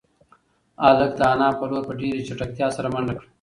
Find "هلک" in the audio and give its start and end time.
0.83-1.11